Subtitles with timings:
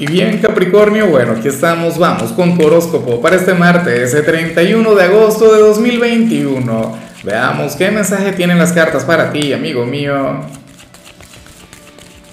[0.00, 4.94] Y bien Capricornio, bueno, aquí estamos, vamos con tu horóscopo para este martes, el 31
[4.94, 6.96] de agosto de 2021.
[7.24, 10.42] Veamos qué mensaje tienen las cartas para ti, amigo mío.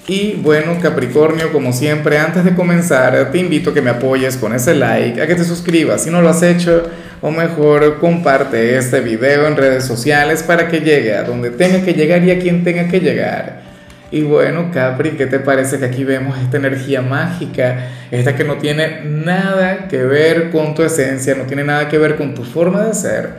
[0.07, 4.53] Y bueno, Capricornio, como siempre, antes de comenzar, te invito a que me apoyes con
[4.53, 6.83] ese like, a que te suscribas si no lo has hecho,
[7.19, 11.93] o mejor comparte este video en redes sociales para que llegue a donde tenga que
[11.93, 13.64] llegar y a quien tenga que llegar.
[14.11, 17.89] Y bueno, Capri, ¿qué te parece que aquí vemos esta energía mágica?
[18.11, 22.15] Esta que no tiene nada que ver con tu esencia, no tiene nada que ver
[22.15, 23.29] con tu forma de ser.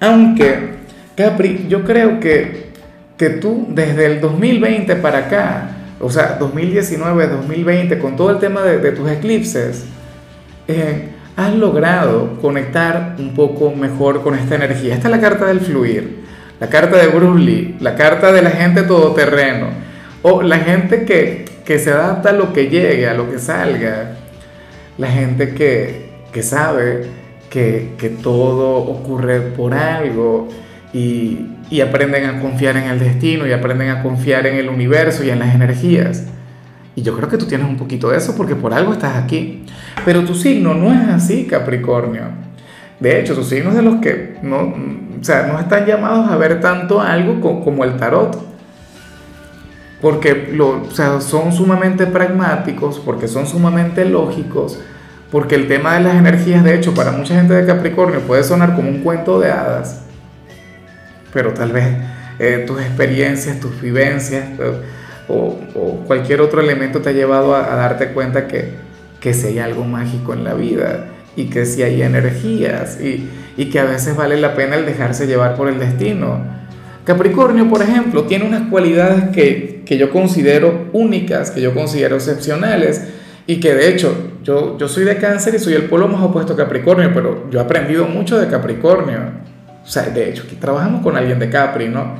[0.00, 0.70] Aunque,
[1.16, 2.68] Capri, yo creo que,
[3.18, 8.62] que tú desde el 2020 para acá, o sea, 2019, 2020, con todo el tema
[8.62, 9.84] de, tus eclipses,
[10.68, 14.94] eh, has logrado conectar un poco mejor con esta energía.
[14.94, 16.20] Esta es la carta del fluir,
[16.60, 19.68] la carta de Bruce Lee, la carta de la gente todoterreno,
[20.26, 21.44] o la gente que,
[21.78, 24.16] se adapta a lo que llegue, a lo que salga,
[24.96, 27.04] la gente que, sabe
[27.50, 30.48] que, todo ocurre por algo
[30.94, 35.24] y, y aprenden a confiar en el destino y aprenden a confiar en el universo
[35.24, 36.24] y en las energías.
[36.96, 39.66] Y yo creo que tú tienes un poquito de eso porque por algo estás aquí.
[40.06, 42.22] Pero tu signo no es así, Capricornio.
[42.98, 44.74] De hecho, tu signo es de los que no,
[45.20, 48.53] o sea, no están llamados a ver tanto algo como el tarot.
[50.04, 54.78] Porque lo, o sea, son sumamente pragmáticos, porque son sumamente lógicos,
[55.32, 58.76] porque el tema de las energías, de hecho, para mucha gente de Capricornio puede sonar
[58.76, 60.04] como un cuento de hadas
[61.34, 61.84] pero tal vez
[62.38, 64.72] eh, tus experiencias, tus vivencias eh,
[65.28, 65.58] o,
[66.06, 68.70] cualquier otro elemento te ha llevado a, darte cuenta que,
[69.20, 73.66] que si hay algo mágico en la vida y que si hay energías y, y
[73.66, 76.38] que a veces vale la pena el dejarse llevar por el destino.
[77.04, 83.02] Capricornio, por ejemplo, tiene unas cualidades que, que, yo considero únicas, que yo considero excepcionales
[83.46, 86.54] y que de hecho yo, yo soy de cáncer y soy el polo más opuesto
[86.54, 89.18] a Capricornio, pero yo he aprendido mucho de Capricornio.
[89.84, 92.14] O sea, de hecho, aquí trabajamos con alguien de Capri, ¿no?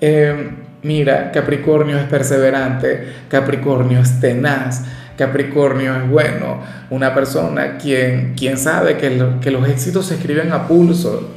[0.00, 0.50] Eh,
[0.82, 4.84] mira, Capricornio es perseverante, Capricornio es tenaz,
[5.16, 10.68] Capricornio es bueno, una persona quien, quien sabe que, que los éxitos se escriben a
[10.68, 11.28] pulso,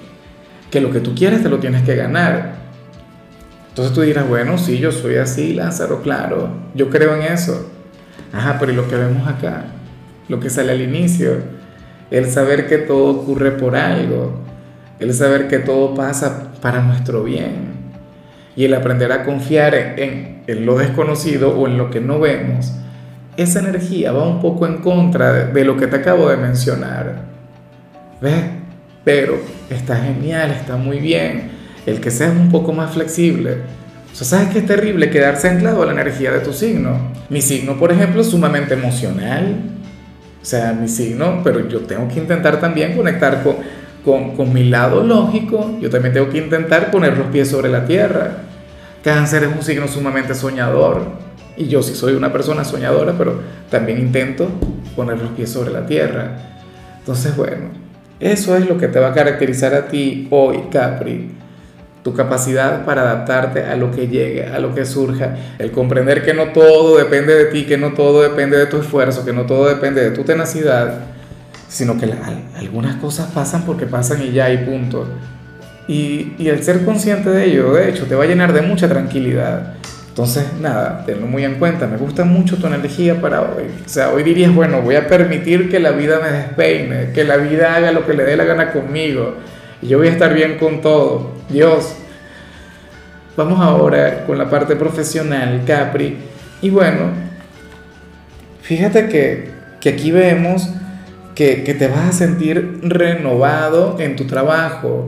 [0.69, 2.60] que lo que tú quieres te lo tienes que ganar.
[3.71, 7.71] Entonces tú dirás, bueno, sí, yo soy así, Lázaro, claro, yo creo en eso.
[8.33, 9.63] Ajá, pero ¿y lo que vemos acá?
[10.27, 11.37] Lo que sale al inicio,
[12.11, 14.41] el saber que todo ocurre por algo,
[14.99, 17.71] el saber que todo pasa para nuestro bien
[18.57, 22.73] y el aprender a confiar en, lo desconocido o en lo que no vemos,
[23.37, 27.21] esa energía va un poco en contra de, lo que te acabo de mencionar.
[28.19, 28.43] ¿Ves?
[29.05, 29.37] Pero
[29.69, 31.60] está genial, está muy bien.
[31.85, 33.57] El que seas un poco más flexible.
[34.11, 37.11] O sea, ¿sabes qué es terrible quedarse anclado a la energía de tu signo?
[37.29, 39.55] Mi signo, por ejemplo, es sumamente emocional.
[40.41, 43.55] O sea, mi signo, pero yo tengo que intentar también conectar con,
[44.03, 47.85] con, con mi lado lógico, yo también tengo que intentar poner los pies sobre la
[47.85, 48.37] tierra.
[49.03, 51.03] Cáncer es un signo sumamente soñador.
[51.57, 54.47] Y yo sí soy una persona soñadora, pero también intento
[54.95, 56.37] poner los pies sobre la tierra.
[56.99, 57.69] Entonces, bueno,
[58.19, 61.31] eso es lo que te va a caracterizar a ti hoy, Capri.
[62.03, 65.35] Tu capacidad para adaptarte a lo que llegue, a lo que surja.
[65.59, 69.23] El comprender que no todo depende de ti, que no todo depende de tu esfuerzo,
[69.23, 71.11] que no todo depende de tu tenacidad
[71.71, 72.13] sino que
[72.57, 75.07] algunas cosas pasan porque pasan y ya hay punto.
[75.87, 78.87] Y, y, el ser consciente de ello, de hecho, te va a llenar de mucha
[78.87, 79.73] tranquilidad.
[80.09, 81.87] Entonces, nada, tenlo muy en cuenta.
[81.87, 83.63] Me gusta mucho tu energía para hoy.
[83.85, 87.37] O sea, hoy dirías, bueno, voy a permitir que la vida me despeine, que la
[87.37, 89.35] vida haga lo que le dé la gana conmigo.
[89.81, 91.31] Y yo voy a estar bien con todo.
[91.49, 91.95] Dios.
[93.37, 96.17] Vamos ahora con la parte profesional, Capri.
[96.61, 97.11] Y bueno,
[98.61, 99.49] fíjate que,
[99.79, 100.69] que aquí vemos
[101.35, 105.05] que, te vas a sentir renovado en tu trabajo,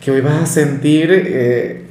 [0.00, 1.82] que hoy vas a sentir, eh,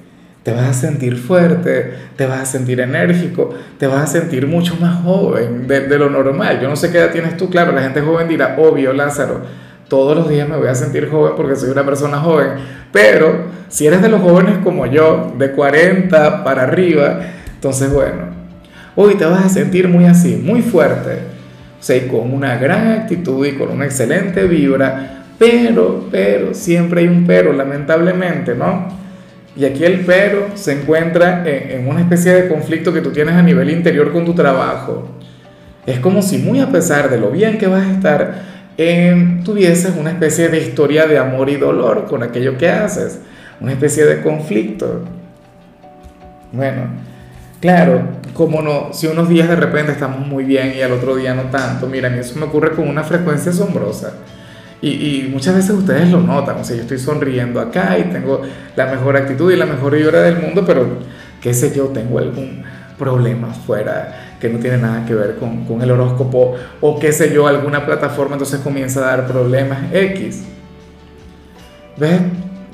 [0.43, 4.75] te vas a sentir fuerte, te vas a sentir enérgico, te vas a sentir mucho
[4.79, 6.59] más joven de, de, lo normal.
[6.61, 9.41] Yo no sé qué edad tienes tú, claro, la gente joven dirá, obvio, Lázaro,
[9.91, 12.51] todos los días me voy a sentir joven porque soy una persona joven,
[12.93, 17.19] pero si eres de los jóvenes como yo, de 40 para arriba,
[17.53, 18.23] entonces bueno,
[18.95, 21.41] hoy te vas a sentir muy así, muy fuerte
[21.77, 27.01] o sea, y con una gran actitud y con una excelente vibra, pero, pero, siempre
[27.01, 28.87] hay un pero, lamentablemente, ¿no?
[29.57, 33.41] Y aquí el pero se encuentra en, una especie de conflicto que tú tienes a
[33.41, 35.09] nivel interior con tu trabajo.
[35.85, 39.93] Es como si muy a pesar de lo bien que vas a estar, eh, tuvieses
[39.97, 43.19] una especie de historia de amor y dolor con aquello que haces,
[43.59, 45.03] una especie de conflicto.
[46.51, 46.83] Bueno,
[47.59, 48.01] claro,
[48.33, 51.43] como no, si unos días de repente estamos muy bien y al otro día no
[51.43, 54.13] tanto, mira, a mí eso me ocurre con una frecuencia asombrosa.
[54.81, 58.41] Y, y, muchas veces ustedes lo notan, o sea, yo estoy sonriendo acá y tengo
[58.75, 60.97] la mejor actitud y la mejor vibra del mundo, pero
[61.39, 62.63] qué sé yo, tengo algún
[62.97, 67.31] problema fuera que no tiene nada que ver con, con el horóscopo o qué sé
[67.31, 70.43] yo, alguna plataforma entonces comienza a dar problemas X.
[71.97, 72.19] ¿Ves?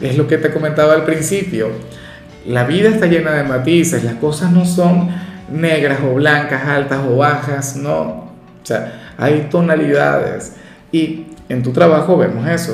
[0.01, 1.67] Es lo que te comentaba al principio.
[2.45, 5.09] La vida está llena de matices, las cosas no son
[5.51, 8.01] negras o blancas, altas o bajas, no.
[8.01, 10.53] O sea, hay tonalidades.
[10.91, 12.73] Y en tu trabajo vemos eso.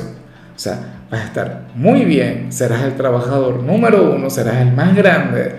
[0.54, 0.78] O sea,
[1.10, 5.56] vas a estar muy bien, serás el trabajador número uno, serás el más grande.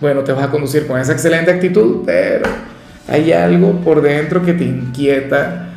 [0.00, 2.71] Bueno, te vas a conducir con esa excelente actitud, pero
[3.08, 5.68] hay algo por dentro que te inquieta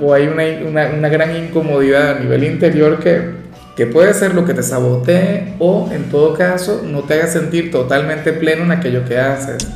[0.00, 3.30] o hay una, una, gran incomodidad a nivel interior que,
[3.76, 7.70] que puede ser lo que te sabotee o en todo caso no te haga sentir
[7.70, 9.66] totalmente pleno en aquello que haces.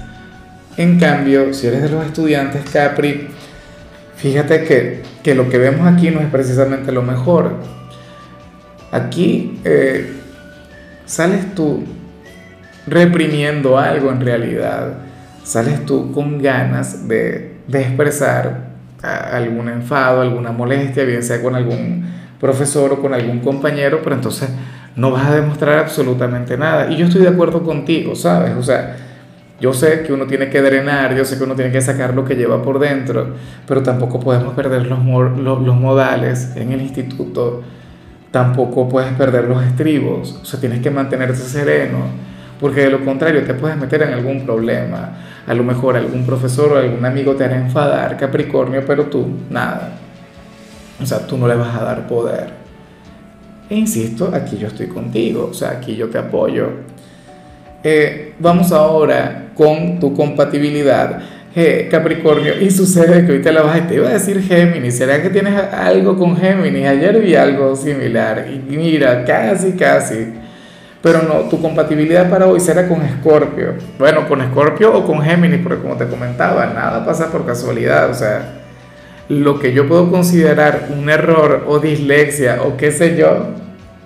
[0.76, 3.28] En cambio, si eres de los estudiantes Capri,
[4.17, 7.56] fíjate que, que lo que vemos aquí no es precisamente lo mejor.
[8.90, 10.12] Aquí eh,
[11.05, 11.85] sales tú
[12.87, 14.94] reprimiendo algo en realidad.
[15.44, 18.72] Sales tú con ganas de, de expresar
[19.02, 22.04] algún enfado, alguna molestia, bien sea con algún
[22.40, 24.48] profesor o con algún compañero, pero entonces
[24.94, 26.90] no vas a demostrar absolutamente nada.
[26.90, 28.54] Y yo estoy de acuerdo contigo, ¿sabes?
[28.56, 28.96] O sea,
[29.60, 32.24] yo sé que uno tiene que drenar, yo sé que uno tiene que sacar lo
[32.24, 33.34] que lleva por dentro,
[33.66, 34.98] pero tampoco podemos perder los,
[35.36, 37.62] los, los modales en el instituto,
[38.32, 41.98] tampoco puedes perder los estribos, o sea, tienes que mantenerte sereno,
[42.62, 45.19] porque de lo contrario te puedes meter en algún problema.
[45.49, 49.91] A lo mejor algún profesor o algún amigo te hará enfadar, Capricornio, pero tú, nada.
[51.03, 52.50] O sea, tú no le vas a dar poder.
[53.69, 56.69] E insisto, aquí yo estoy contigo, o sea, aquí yo te apoyo.
[57.82, 61.20] Eh, vamos ahora con tu compatibilidad.
[61.91, 65.31] Capricornio, y sucede que te la vas y te iba a decir Géminis, ¿será que
[65.31, 66.87] tienes algo con Géminis?
[66.87, 70.41] Ayer vi algo similar y mira, casi, casi.
[71.02, 73.75] Pero no, tu compatibilidad para hoy será con Escorpio.
[73.99, 78.08] Bueno, con Escorpio o con Géminis, porque como te comentaba, nada pasa por casualidad.
[78.08, 78.60] O sea,
[79.28, 83.49] lo que yo puedo considerar un error o dislexia o qué sé yo,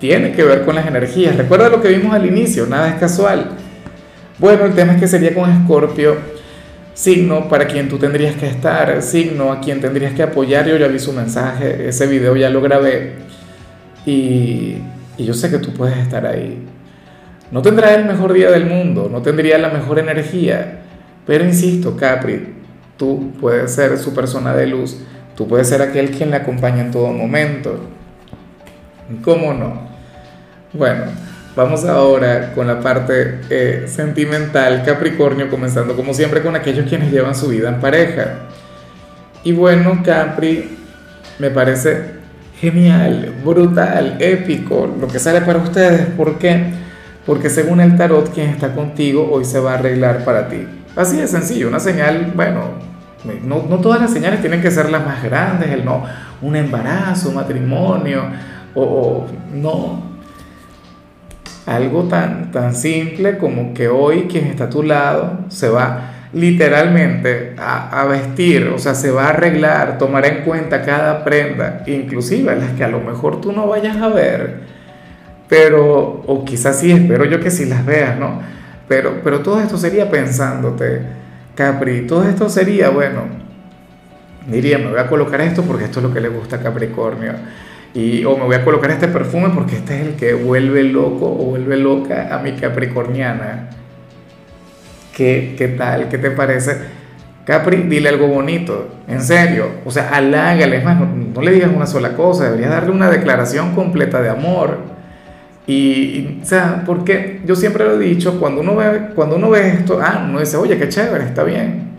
[0.01, 1.37] tiene que ver con las energías.
[1.37, 3.51] Recuerda lo que vimos al inicio, nada es casual.
[4.39, 6.17] Bueno, el tema es que sería con Escorpio,
[6.95, 10.67] signo para quien tú tendrías que estar, signo a quien tendrías que apoyar.
[10.67, 13.15] Yo ya vi su mensaje, ese video ya lo grabé
[14.07, 14.77] y,
[15.19, 16.67] y yo sé que tú puedes estar ahí.
[17.51, 20.81] No tendrá el mejor día del mundo, no tendría la mejor energía,
[21.27, 22.55] pero insisto, Capri,
[22.97, 24.99] tú puedes ser su persona de luz,
[25.37, 27.79] tú puedes ser aquel quien le acompaña en todo momento.
[29.23, 29.89] ¿Cómo no?
[30.73, 31.05] Bueno,
[31.55, 37.35] vamos ahora con la parte eh, sentimental, Capricornio, comenzando como siempre con aquellos quienes llevan
[37.35, 38.41] su vida en pareja.
[39.45, 40.77] Y bueno, Capri,
[41.39, 42.17] me parece
[42.61, 46.07] genial, brutal, épico lo que sale para ustedes.
[46.17, 46.86] ¿Por qué?
[47.27, 50.67] Porque según el tarot quien está contigo hoy se va a arreglar para ti.
[50.95, 52.71] Así de sencillo, una señal, bueno,
[53.45, 56.05] no, todas las señales tienen que ser las más grandes, el no,
[56.41, 58.23] un embarazo, un matrimonio,
[58.75, 60.03] o, no,
[61.67, 67.55] algo tan, tan simple como que hoy quien está a tu lado se va literalmente
[67.59, 72.55] a, a, vestir, o sea, se va a arreglar, tomar en cuenta cada prenda, inclusive
[72.55, 74.76] las que a lo mejor tú no vayas a ver
[75.49, 78.41] pero, o quizás sí, espero yo que sí las veas, ¿no?
[78.89, 81.03] Pero, pero todo esto sería pensándote,
[81.55, 83.23] Capri, todo esto sería, bueno,
[84.47, 87.33] diría, me voy a colocar esto porque esto es lo que le gusta a Capricornio.
[87.95, 91.27] Y, o me voy a colocar este perfume porque este es el que vuelve loco
[91.27, 93.71] o vuelve loca a mi capricorniana.
[95.15, 96.09] ¿Qué, qué tal?
[96.11, 96.77] ¿Qué te parece?
[97.47, 99.69] Capri, dile algo bonito, en serio.
[99.87, 103.09] O sea, halágale, es más, no, no le digas una sola cosa, deberías darle una
[103.09, 104.96] declaración completa de amor
[105.67, 109.69] y, o sea, porque yo siempre lo he dicho, cuando uno ve, cuando uno ve
[109.69, 111.91] esto, ah, uno dice, oye, qué chévere, está bien.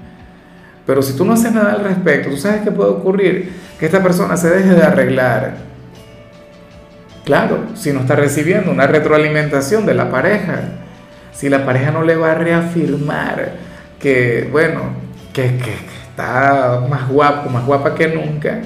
[0.86, 4.02] Pero si tú no haces nada al respecto, tú sabes qué puede ocurrir, que esta
[4.02, 5.58] persona se deje de arreglar.
[7.26, 10.62] Claro, si no está recibiendo una retroalimentación de la pareja,
[11.34, 13.52] si la pareja no le va a reafirmar
[14.00, 14.82] que, bueno,
[15.34, 15.74] que, que
[16.10, 18.62] está más guapo, más guapa que nunca,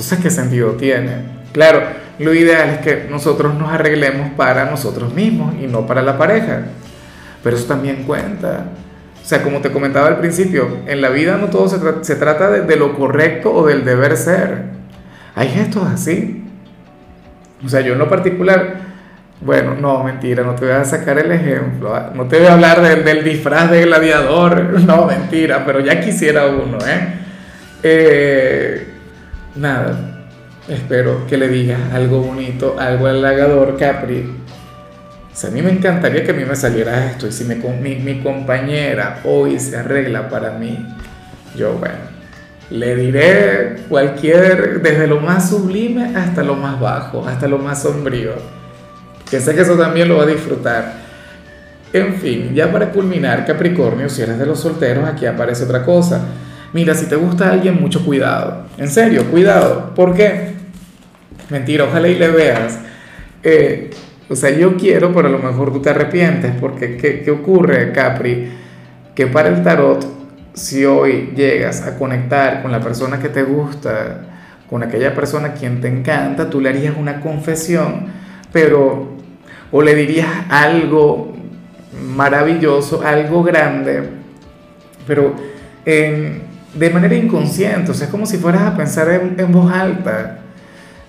[0.00, 1.39] entonces, ¿qué sentido tiene?
[1.52, 1.82] Claro,
[2.18, 6.62] lo ideal es que nosotros nos arreglemos para nosotros mismos y no para la pareja.
[7.42, 8.66] Pero eso también cuenta.
[9.22, 11.68] O sea, como te comentaba al principio, en la vida no todo
[12.02, 14.64] se, trata de, lo correcto o del deber ser.
[15.34, 16.44] Hay gestos así.
[17.64, 18.88] O sea, yo en lo particular,
[19.40, 22.10] Bueno, no, mentira, no te voy a sacar el ejemplo, ¿ah?
[22.14, 26.76] no te voy a hablar del, disfraz de gladiador, no, mentira, pero ya quisiera uno,
[26.86, 27.14] ¿eh?
[27.82, 28.86] eh
[29.56, 30.09] nada,
[30.70, 34.32] espero que le digas algo bonito, algo halagador, Capri.
[35.32, 37.54] O sea, a mí me encantaría que a mí me saliera esto y si mi,
[37.96, 40.86] mi, compañera hoy se arregla para mí,
[41.56, 41.94] yo, bueno,
[42.70, 48.60] le diré cualquier, desde lo más sublime hasta lo más bajo, hasta lo más sombrío
[49.30, 50.92] que sé que eso también lo va a disfrutar.
[51.92, 56.20] En fin, ya para culminar, Capricornio, si eres de los solteros, aquí aparece otra cosa.
[56.72, 58.64] Mira, si te gusta alguien, mucho cuidado.
[58.76, 59.92] En serio, cuidado.
[59.94, 60.49] ¿Por qué?
[61.50, 62.78] Mentira, ojalá y le veas.
[63.42, 63.90] Eh,
[64.28, 67.92] o sea, yo quiero, pero a lo mejor tú te arrepientes, porque ¿qué, ¿qué ocurre,
[67.92, 68.50] Capri?
[69.14, 70.06] Que para el tarot,
[70.54, 74.22] si hoy llegas a conectar con la persona que te gusta,
[74.68, 78.06] con aquella persona quien te encanta, tú le harías una confesión,
[78.52, 79.08] pero
[79.72, 81.32] o le dirías algo
[82.14, 84.08] maravilloso, algo grande,
[85.06, 85.34] pero
[85.84, 90.39] de manera inconsciente, o sea, es como si fueras a pensar en, voz alta.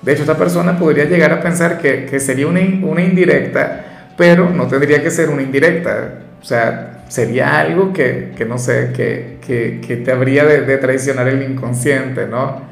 [0.01, 4.67] De hecho, esta persona podría llegar a pensar que, sería una, una, indirecta, pero no
[4.67, 6.13] tendría que ser una indirecta.
[6.41, 11.43] O sea, sería algo que, no sé, que, que, te habría de, de traicionar el
[11.43, 12.71] inconsciente, ¿no?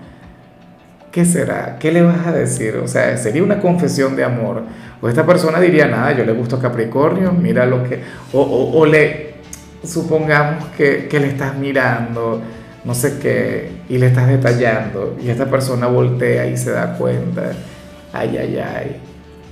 [1.11, 1.77] ¿Qué será?
[1.79, 2.77] ¿Qué le vas a decir?
[2.77, 4.63] O sea, sería una confesión de amor.
[5.01, 7.99] O esta persona diría, nada, yo le gusto Capricornio, mira lo que...
[8.33, 8.41] O,
[8.75, 9.35] o, le,
[9.83, 12.41] supongamos que, que, le estás mirando,
[12.83, 17.51] no sé qué, y le estás detallando, y esta persona voltea y se da cuenta,
[18.13, 18.95] ay, ay, ay.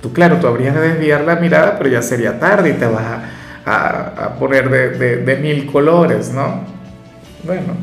[0.00, 3.04] Tú, claro, tú habrías de desviar la mirada, pero ya sería tarde y te vas
[3.66, 6.62] a, a, poner de, de, de mil colores, ¿no?
[7.44, 7.74] Bueno,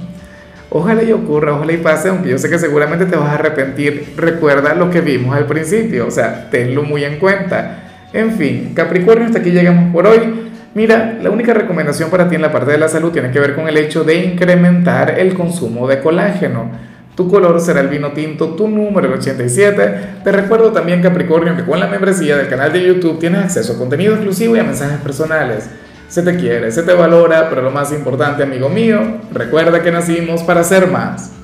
[0.78, 4.14] Ojalá y ocurra, ojalá y pase, aunque yo sé que seguramente te vas a arrepentir.
[4.18, 7.84] Recuerda lo que vimos al principio, o sea, tenlo muy en cuenta.
[8.12, 10.52] En fin, Capricornio, hasta aquí llegamos por hoy.
[10.76, 13.56] Mira, la única recomendación para ti en la parte de la salud tiene que ver
[13.56, 16.70] con el hecho de incrementar el consumo de colágeno.
[17.16, 20.00] Tu color será el vino tinto, tu número el 87.
[20.22, 23.78] Te recuerdo también, Capricornio, que con la membresía del canal de YouTube tienes acceso a
[23.78, 25.70] contenido exclusivo y a mensajes personales.
[26.10, 29.00] Se te quiere, se te valora, pero lo más importante, amigo mío,
[29.32, 31.36] recuerda que nacimos para ser más.